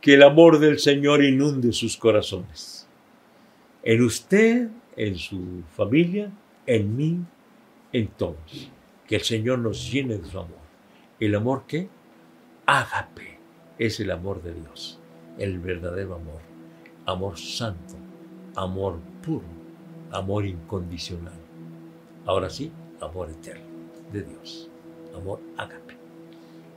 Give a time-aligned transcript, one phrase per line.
[0.00, 2.86] que el amor del Señor inunde sus corazones.
[3.82, 6.32] En usted, en su familia,
[6.66, 7.20] en mí,
[7.92, 8.70] en todos.
[9.06, 10.58] Que el Señor nos llene de su amor.
[11.18, 11.88] El amor que
[12.66, 13.38] ágape
[13.78, 14.98] es el amor de Dios,
[15.38, 16.40] el verdadero amor.
[17.06, 17.94] Amor santo,
[18.54, 19.46] amor puro,
[20.12, 21.38] amor incondicional.
[22.24, 23.64] Ahora sí, amor eterno
[24.12, 24.70] de Dios.
[25.14, 25.96] Amor ágape.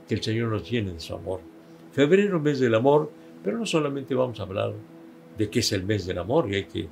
[0.08, 1.53] Que el Señor nos llene de su amor
[1.94, 3.08] Febrero, mes del amor,
[3.42, 4.72] pero no solamente vamos a hablar
[5.38, 6.88] de qué es el mes del amor y hay que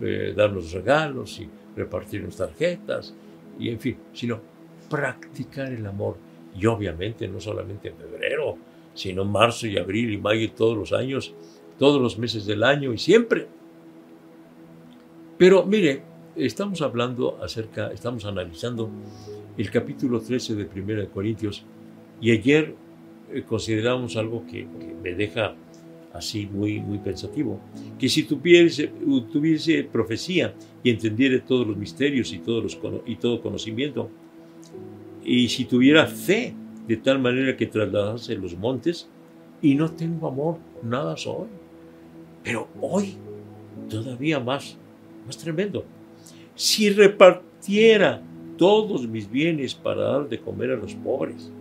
[0.00, 3.12] eh, darnos regalos y repartirnos tarjetas
[3.58, 4.40] y en fin, sino
[4.88, 6.16] practicar el amor.
[6.54, 8.56] Y obviamente no solamente en febrero,
[8.94, 11.34] sino en marzo y abril y mayo y todos los años,
[11.76, 13.48] todos los meses del año y siempre.
[15.36, 16.02] Pero mire,
[16.36, 18.88] estamos hablando acerca, estamos analizando
[19.56, 21.64] el capítulo 13 de 1 Corintios
[22.20, 22.76] y ayer
[23.46, 24.66] consideramos algo que,
[25.02, 25.54] me deja
[26.12, 27.60] así muy, muy pensativo,
[27.98, 28.90] que si tuviese,
[29.30, 34.10] tuviese profecía y entendiera todos los misterios y, todos los, y todo conocimiento,
[35.24, 36.54] y si tuviera fe
[36.86, 39.08] de tal manera que trasladase los montes,
[39.60, 41.48] y no tengo amor, nada soy.
[42.42, 43.16] Pero hoy,
[43.88, 44.76] todavía más,
[45.26, 45.84] más tremendo.
[46.54, 48.22] Si repartiera
[48.56, 51.52] todos mis bienes para dar de comer a los pobres,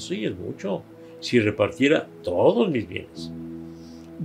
[0.00, 0.82] eso es mucho.
[1.20, 3.30] Si repartiera todos mis bienes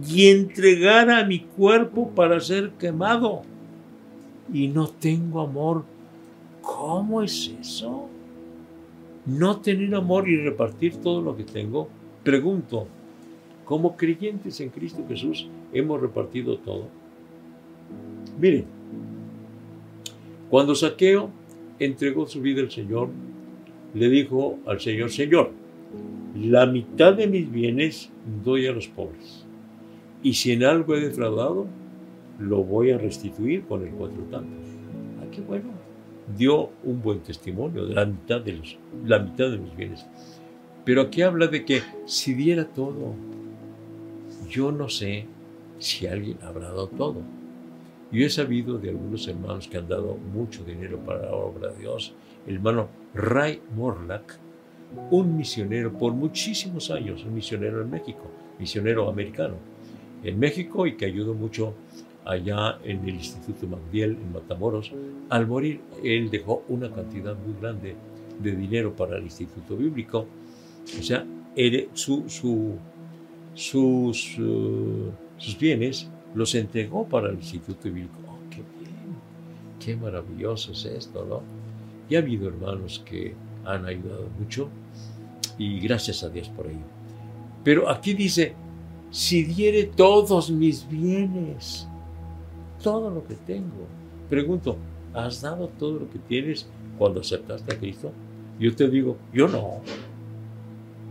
[0.08, 3.42] y entregara mi cuerpo para ser quemado
[4.54, 5.84] y no tengo amor,
[6.62, 8.08] ¿cómo es eso?
[9.26, 11.90] No tener amor y repartir todo lo que tengo.
[12.24, 12.88] Pregunto,
[13.66, 16.88] como creyentes en Cristo Jesús, hemos repartido todo.
[18.40, 18.66] Miren,
[20.50, 21.30] cuando Saqueo
[21.80, 23.10] entregó su vida al Señor,
[23.94, 25.52] le dijo al Señor, Señor,
[26.36, 28.12] la mitad de mis bienes
[28.44, 29.46] doy a los pobres.
[30.22, 31.66] Y si en algo he defraudado,
[32.40, 34.66] lo voy a restituir con el cuatro tantos.
[35.22, 35.70] Ah, qué bueno.
[36.38, 40.06] Dio un buen testimonio de la mitad de, los, la mitad de mis bienes.
[40.84, 43.14] Pero aquí habla de que si diera todo,
[44.50, 45.26] yo no sé
[45.80, 47.22] si alguien habrá dado todo.
[48.12, 51.80] Yo he sabido de algunos hermanos que han dado mucho dinero para la obra de
[51.80, 52.14] Dios.
[52.46, 54.40] El hermano Ray Morlack
[55.12, 59.56] un misionero por muchísimos años, un misionero en México, misionero americano
[60.26, 61.76] en México y que ayudó mucho
[62.26, 64.92] allá en el Instituto Magdiel en Matamoros.
[65.30, 67.96] Al morir, él dejó una cantidad muy grande
[68.40, 70.26] de dinero para el Instituto Bíblico.
[71.00, 71.26] O sea,
[71.94, 78.18] su, sus, uh, sus bienes los entregó para el Instituto Bíblico.
[78.28, 79.16] Oh, qué bien!
[79.80, 81.42] ¡Qué maravilloso es esto, ¿no?
[82.10, 84.70] Y ha habido hermanos que han ayudado mucho
[85.58, 86.86] y gracias a Dios por ello.
[87.64, 88.54] Pero aquí dice,
[89.10, 91.88] si diere todos mis bienes,
[92.82, 93.88] todo lo que tengo.
[94.30, 94.78] Pregunto,
[95.14, 96.68] ¿has dado todo lo que tienes
[96.98, 98.12] cuando aceptaste a Cristo?
[98.60, 99.82] Yo te digo, yo no.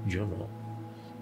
[0.07, 0.47] Yo no.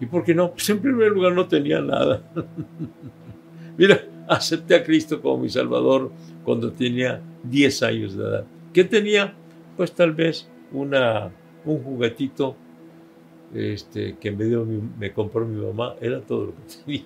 [0.01, 0.51] ¿Y por qué no?
[0.53, 2.23] Pues en primer lugar no tenía nada.
[3.79, 6.11] Mira, acepté a Cristo como mi Salvador
[6.45, 8.45] cuando tenía 10 años de edad.
[8.73, 9.35] ¿Qué tenía?
[9.77, 11.31] Pues tal vez una,
[11.65, 12.57] un juguetito
[13.55, 14.67] este, que me, dio
[14.99, 17.05] me compró mi mamá, era todo lo que tenía.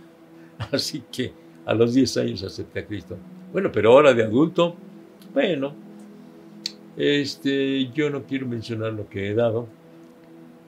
[0.73, 1.33] Así que
[1.65, 3.17] a los 10 años acepté a Cristo.
[3.53, 4.75] Bueno, pero ahora de adulto,
[5.35, 5.75] bueno,
[6.97, 9.67] este, yo no quiero mencionar lo que he dado,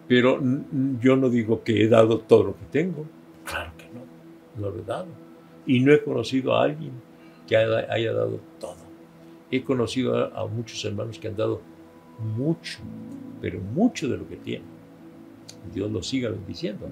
[0.06, 0.40] pero
[1.00, 3.06] yo no digo que he dado todo lo que tengo.
[3.44, 5.06] Claro que no, no lo he dado.
[5.66, 6.92] Y no he conocido a alguien
[7.46, 8.76] que haya, dado todo.
[9.50, 11.62] He conocido a muchos hermanos que han dado
[12.36, 12.78] mucho,
[13.40, 14.64] pero mucho de lo que tiene.
[15.74, 16.86] Dios lo siga bendiciendo.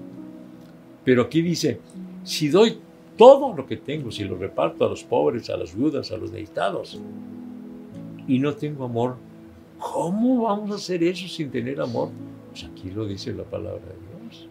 [1.03, 1.79] Pero aquí dice,
[2.23, 2.77] si doy
[3.17, 6.31] todo lo que tengo, si lo reparto a los pobres, a las viudas, a los
[6.31, 6.99] necesitados,
[8.27, 9.15] y no tengo amor,
[9.79, 12.09] ¿cómo vamos a hacer eso sin tener amor?
[12.51, 14.47] Pues aquí lo dice la palabra de Dios.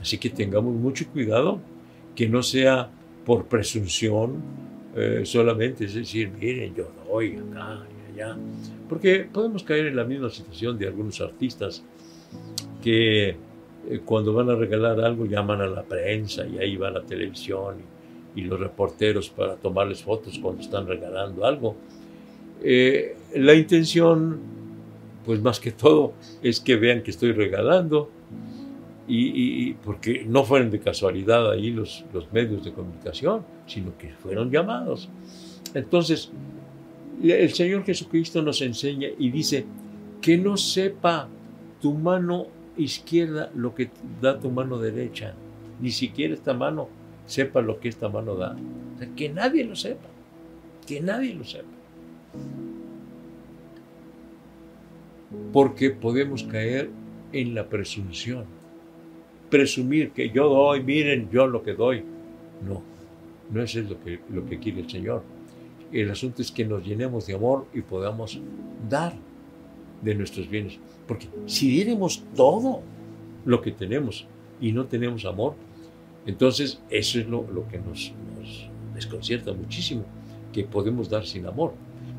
[0.00, 1.60] Así que tengamos mucho cuidado,
[2.14, 2.90] que no sea
[3.24, 4.42] por presunción
[4.96, 8.36] eh, solamente, decir, miren, yo doy acá,
[8.88, 11.82] porque podemos caer en la misma situación de algunos artistas
[12.86, 13.36] que eh,
[14.04, 17.78] cuando van a regalar algo llaman a la prensa y ahí va la televisión
[18.36, 21.74] y, los reporteros para tomarles fotos cuando están regalando algo.
[22.62, 24.38] Eh, la intención,
[25.24, 26.12] pues más que todo,
[26.42, 28.10] es que vean que estoy regalando
[29.08, 34.50] y, porque no fueron de casualidad ahí los, los medios de comunicación, sino que fueron
[34.50, 35.08] llamados.
[35.72, 36.30] Entonces,
[37.22, 39.64] el Señor Jesucristo nos enseña y dice
[40.20, 41.28] que no sepa
[41.80, 43.90] tu mano izquierda lo que
[44.20, 45.34] da tu mano derecha.
[45.80, 46.88] ni siquiera esta mano
[47.26, 48.56] sepa lo que esta mano da.
[48.94, 50.08] O sea, que nadie lo sepa,
[50.86, 51.68] que nadie lo sepa.
[55.52, 56.90] Porque podemos caer
[57.32, 58.44] en la presunción.
[59.50, 62.02] Presumir que yo doy, miren yo lo que doy.
[62.66, 62.82] No,
[63.50, 65.22] no eso es lo que, lo que quiere el Señor.
[65.92, 68.40] El asunto es que nos llenemos de amor y podamos
[68.88, 69.14] dar
[70.02, 70.78] de nuestros bienes.
[71.06, 72.82] Porque si diéramos todo
[73.44, 74.26] lo que tenemos
[74.60, 75.54] y no tenemos amor,
[76.26, 78.12] entonces eso es lo, que nos,
[78.94, 80.04] desconcierta muchísimo,
[80.52, 81.74] que podemos dar sin amor.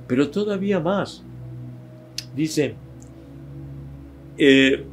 [0.07, 1.23] Pero todavía más,
[2.35, 2.75] dice,
[4.37, 4.85] eh,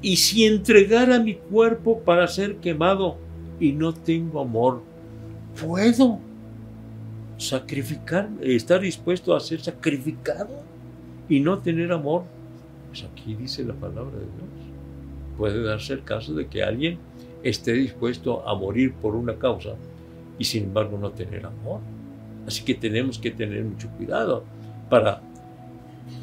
[0.00, 3.18] y si entregara mi cuerpo para ser quemado
[3.60, 4.82] y no tengo amor,
[5.60, 6.18] ¿puedo
[7.36, 10.71] sacrificar, estar dispuesto a ser sacrificado
[11.32, 12.24] y no tener amor?
[12.88, 14.76] Pues aquí dice la palabra de Dios.
[15.38, 16.98] Puede darse el caso de que alguien
[17.42, 19.70] esté dispuesto a morir por una causa
[20.38, 21.80] y sin embargo no tener amor.
[22.46, 24.44] Así que tenemos que tener mucho cuidado
[24.90, 25.22] para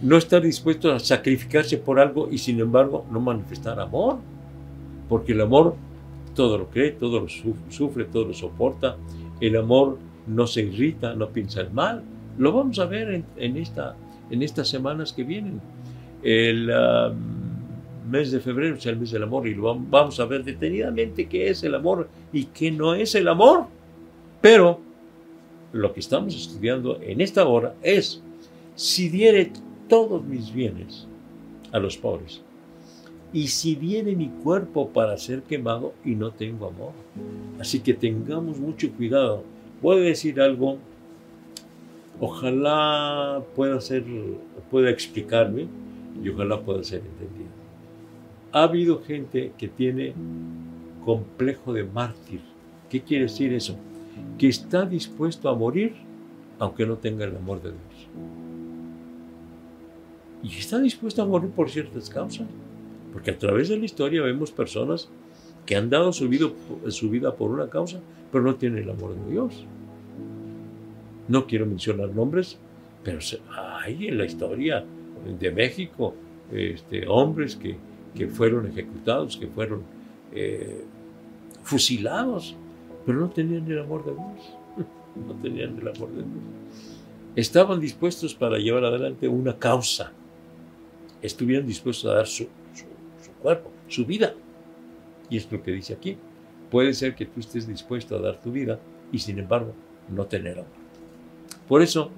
[0.03, 4.17] no estar dispuesto a sacrificarse por algo y sin embargo no manifestar amor.
[5.07, 5.75] Porque el amor
[6.35, 8.95] todo lo cree, todo lo sufre, todo lo soporta.
[9.41, 9.97] El amor
[10.27, 12.03] no se irrita, no piensa el mal.
[12.37, 13.95] Lo vamos a ver en, esta,
[14.29, 15.61] en estas semanas que vienen.
[16.23, 20.43] El um, mes de febrero es el mes del amor y lo vamos a ver
[20.43, 23.65] detenidamente qué es el amor y qué no es el amor.
[24.41, 24.79] Pero
[25.73, 28.21] lo que estamos estudiando en esta hora es
[28.75, 29.51] si diere
[29.87, 31.07] todos mis bienes
[31.71, 32.41] a los pobres.
[33.31, 36.93] Y si viene mi cuerpo para ser quemado y no tengo amor.
[37.59, 39.43] Así que tengamos mucho cuidado.
[39.81, 40.77] Voy a decir algo.
[42.19, 44.03] Ojalá pueda ser,
[44.69, 45.67] pueda explicarme
[46.21, 47.49] y ojalá pueda ser entendido.
[48.51, 50.13] Ha habido gente que tiene
[51.05, 52.41] complejo de mártir.
[52.89, 53.75] ¿Qué quiere decir eso?
[54.37, 55.93] Que está dispuesto a morir
[56.57, 58.09] aunque no tenga el amor de Dios
[60.41, 62.47] y está dispuesto a morir por ciertas causas.
[63.11, 65.09] Porque a través de la historia vemos personas
[65.65, 66.47] que han dado su vida,
[66.89, 67.99] su vida por una causa,
[68.31, 69.65] pero no tienen el amor de Dios.
[71.29, 72.59] No quiero mencionar nombres,
[73.03, 73.19] pero
[73.55, 74.83] hay en la historia
[75.39, 76.13] de México
[76.51, 77.77] este, hombres que,
[78.13, 79.83] que, fueron ejecutados, que fueron
[80.33, 80.83] eh,
[81.63, 82.57] fusilados,
[83.05, 84.55] pero no tenían el amor de Dios.
[85.15, 86.99] No tenían el amor de Dios.
[87.35, 90.13] Estaban dispuestos para llevar adelante una causa
[91.21, 92.47] estuvieran dispuestos a dar su,
[93.41, 94.33] cuerpo, su vida.
[95.29, 96.17] Y es lo que dice aquí.
[96.71, 98.79] Puede ser que tú estés dispuesto a dar tu vida
[99.11, 99.73] y sin embargo
[100.09, 100.78] no tener amor.
[101.69, 102.11] Por eso,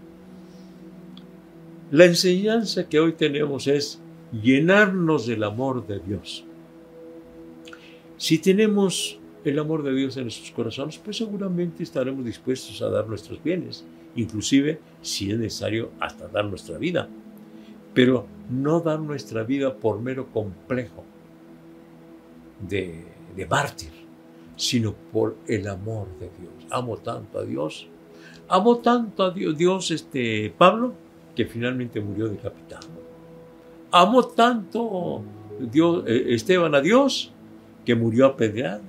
[1.91, 6.43] la enseñanza que hoy tenemos es llenarnos del amor de Dios.
[8.17, 13.07] Si tenemos el amor de Dios en nuestros corazones, pues seguramente estaremos dispuestos a dar
[13.07, 17.07] nuestros bienes, inclusive si es necesario hasta dar nuestra vida
[17.93, 21.03] pero no dar nuestra vida por mero complejo
[22.67, 23.05] de,
[23.49, 23.91] mártir,
[24.55, 26.53] sino por el amor de Dios.
[26.69, 27.87] Amo tanto a Dios,
[28.51, 30.93] amo tanto a Dios, este, Pablo,
[31.35, 32.87] que finalmente murió decapitado.
[33.91, 35.23] Amo tanto
[35.59, 37.31] Dios, eh, Esteban a Dios,
[37.85, 38.83] que murió apedreado.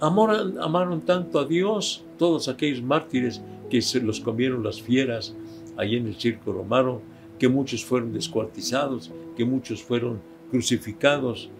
[0.00, 5.34] Amaron, amaron tanto a Dios todos aquellos mártires que se los comieron las fieras
[5.76, 7.00] ahí en el circo romano,
[7.38, 10.20] que muchos fueron descuartizados, que muchos fueron
[10.50, 11.50] crucificados,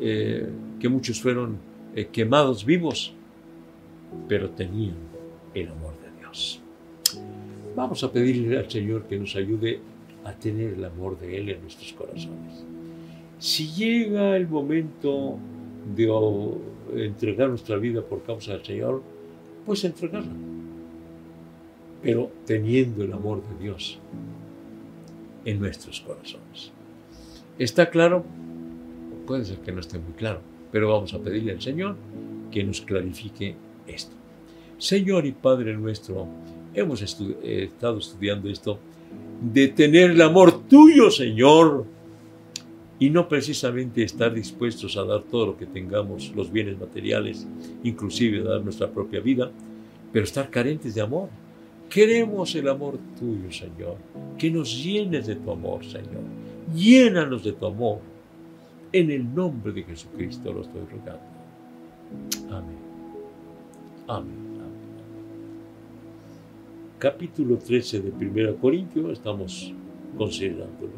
[0.00, 0.48] eh,
[0.80, 1.58] que muchos fueron
[1.94, 3.12] eh, quemados vivos,
[4.28, 4.96] pero tenían
[5.54, 6.05] el amor de
[7.74, 9.80] Vamos a pedirle al Señor que nos ayude
[10.24, 12.64] a tener el amor de Él en nuestros corazones.
[13.38, 15.38] Si llega el momento
[15.94, 19.02] de entregar nuestra vida por causa del Señor,
[19.64, 20.32] pues entregarla,
[22.02, 23.98] pero teniendo el amor de Dios
[25.44, 26.72] en nuestros corazones.
[27.58, 28.24] ¿Está claro?
[29.26, 30.40] Puede ser que no esté muy claro,
[30.72, 31.96] pero vamos a pedirle al Señor
[32.50, 33.54] que nos clarifique
[33.86, 34.16] esto.
[34.78, 36.26] Señor y Padre nuestro,
[36.74, 38.78] hemos eh, estado estudiando esto
[39.40, 41.84] de tener el amor tuyo, Señor,
[42.98, 47.46] y no precisamente estar dispuestos a dar todo lo que tengamos, los bienes materiales,
[47.84, 49.50] inclusive dar nuestra propia vida,
[50.12, 51.28] pero estar carentes de amor
[51.88, 53.96] Queremos el amor tuyo, Señor.
[54.38, 56.24] Que nos llenes de tu amor, Señor.
[56.74, 58.00] Llénanos de tu amor.
[58.92, 61.20] En el nombre de Jesucristo lo estoy rogando.
[62.50, 62.78] Amén.
[64.08, 64.45] Amén.
[66.98, 69.74] Capítulo 13 de 1 Corintios, estamos
[70.16, 70.92] considerándolo.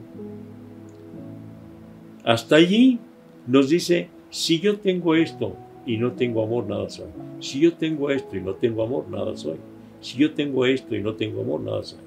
[2.22, 3.00] Hasta allí
[3.48, 7.08] nos dice, si yo tengo esto y no tengo amor, nada soy.
[7.40, 9.56] Si yo tengo esto y no tengo amor, nada soy.
[10.00, 11.98] Si yo tengo esto y no tengo amor, nada soy.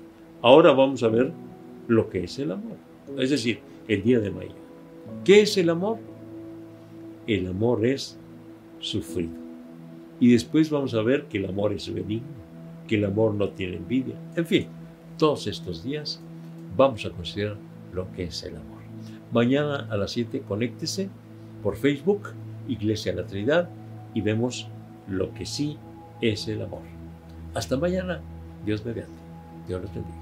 [0.42, 1.34] Ahora vamos a ver
[1.90, 2.78] lo que es el amor.
[3.18, 4.56] Es decir, el día de mañana.
[5.26, 5.98] ¿Qué es el amor?
[7.28, 8.18] El amor es
[8.80, 9.34] sufrido.
[10.22, 12.28] Y después vamos a ver que el amor es benigno,
[12.92, 14.16] que el amor no tiene envidia.
[14.36, 14.68] En fin,
[15.18, 16.20] todos estos días
[16.76, 17.56] vamos a considerar
[17.94, 18.82] lo que es el amor.
[19.32, 21.08] Mañana a las 7 conéctese
[21.64, 22.34] por Facebook,
[22.68, 23.70] Iglesia de la Trinidad,
[24.14, 24.68] y vemos
[25.08, 25.78] lo que sí
[26.20, 26.82] es el amor.
[27.54, 28.20] Hasta mañana,
[28.66, 29.14] Dios mediante.
[29.70, 30.21] Dios los bendiga.